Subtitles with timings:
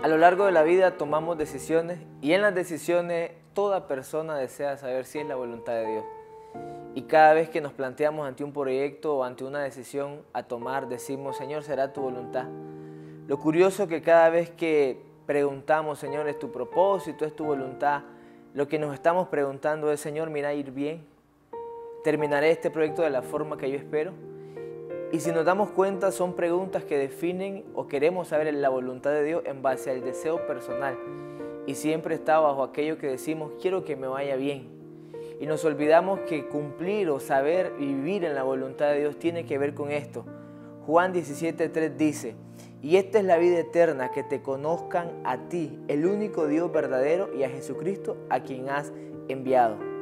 [0.00, 4.76] A lo largo de la vida tomamos decisiones y en las decisiones toda persona desea
[4.76, 6.04] saber si es la voluntad de Dios.
[6.94, 10.88] Y cada vez que nos planteamos ante un proyecto o ante una decisión a tomar,
[10.88, 12.46] decimos, Señor, será tu voluntad.
[13.26, 18.02] Lo curioso que cada vez que preguntamos, Señor, es tu propósito, es tu voluntad,
[18.54, 21.04] lo que nos estamos preguntando es, Señor, mira, ir bien.
[22.04, 24.12] ¿Terminaré este proyecto de la forma que yo espero?
[25.10, 29.24] Y si nos damos cuenta, son preguntas que definen o queremos saber la voluntad de
[29.24, 30.98] Dios en base al deseo personal.
[31.66, 34.68] Y siempre está bajo aquello que decimos, quiero que me vaya bien.
[35.40, 39.56] Y nos olvidamos que cumplir o saber vivir en la voluntad de Dios tiene que
[39.56, 40.26] ver con esto.
[40.84, 42.34] Juan 17.3 dice,
[42.82, 47.34] y esta es la vida eterna, que te conozcan a ti, el único Dios verdadero,
[47.34, 48.92] y a Jesucristo, a quien has
[49.28, 49.97] enviado.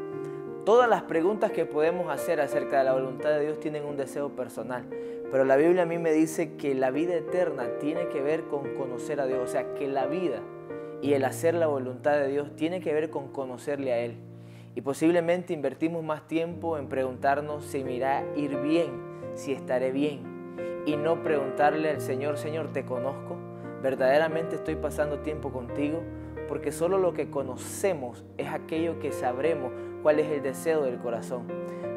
[0.67, 4.31] Todas las preguntas que podemos hacer acerca de la voluntad de Dios tienen un deseo
[4.31, 4.85] personal,
[5.31, 8.75] pero la Biblia a mí me dice que la vida eterna tiene que ver con
[8.75, 10.41] conocer a Dios, o sea, que la vida
[11.01, 14.17] y el hacer la voluntad de Dios tiene que ver con conocerle a Él.
[14.75, 18.91] Y posiblemente invertimos más tiempo en preguntarnos si me irá a ir bien,
[19.35, 23.37] si estaré bien, y no preguntarle al Señor, Señor, ¿te conozco?
[23.85, 26.03] ¿Verdaderamente estoy pasando tiempo contigo?
[26.49, 29.73] porque solo lo que conocemos es aquello que sabremos
[30.07, 31.49] cuál es el deseo del corazón.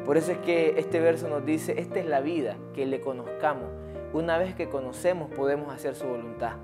[0.04, 3.68] Por eso es que este verso nos dice, esta es la vida, que le conozcamos.
[4.12, 6.54] Una vez que conocemos podemos hacer su voluntad.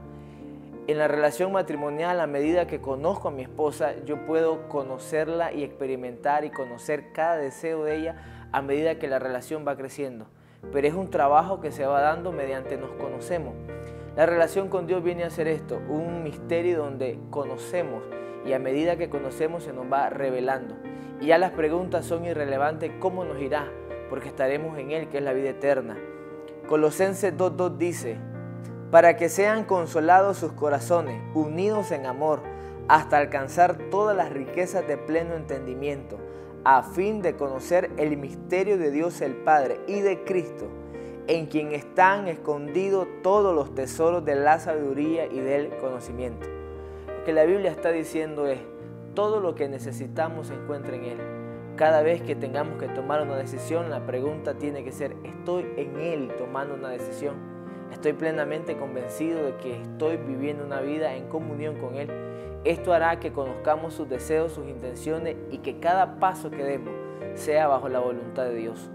[0.88, 5.62] En la relación matrimonial, a medida que conozco a mi esposa, yo puedo conocerla y
[5.62, 10.26] experimentar y conocer cada deseo de ella a medida que la relación va creciendo.
[10.72, 13.54] Pero es un trabajo que se va dando mediante nos conocemos.
[14.16, 18.02] La relación con Dios viene a ser esto, un misterio donde conocemos
[18.44, 20.74] y a medida que conocemos se nos va revelando.
[21.20, 23.70] Y ya las preguntas son irrelevantes, ¿cómo nos irá?
[24.10, 25.96] Porque estaremos en Él, que es la vida eterna.
[26.68, 28.18] Colosenses 2.2 dice,
[28.90, 32.40] para que sean consolados sus corazones, unidos en amor,
[32.88, 36.18] hasta alcanzar todas las riquezas de pleno entendimiento,
[36.64, 40.68] a fin de conocer el misterio de Dios el Padre y de Cristo
[41.28, 46.46] en quien están escondidos todos los tesoros de la sabiduría y del conocimiento.
[47.06, 48.60] Lo que la Biblia está diciendo es,
[49.16, 51.18] todo lo que necesitamos se encuentra en Él.
[51.74, 55.96] Cada vez que tengamos que tomar una decisión, la pregunta tiene que ser, ¿estoy en
[55.98, 57.34] Él tomando una decisión?
[57.90, 62.10] ¿Estoy plenamente convencido de que estoy viviendo una vida en comunión con Él?
[62.64, 66.94] Esto hará que conozcamos sus deseos, sus intenciones y que cada paso que demos
[67.34, 68.90] sea bajo la voluntad de Dios.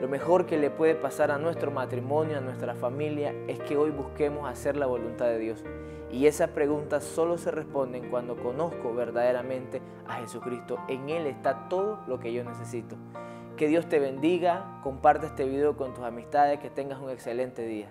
[0.00, 3.90] Lo mejor que le puede pasar a nuestro matrimonio, a nuestra familia, es que hoy
[3.90, 5.64] busquemos hacer la voluntad de Dios.
[6.12, 10.78] Y esas preguntas solo se responden cuando conozco verdaderamente a Jesucristo.
[10.88, 12.96] En Él está todo lo que yo necesito.
[13.56, 17.88] Que Dios te bendiga, comparte este video con tus amistades, que tengas un excelente día.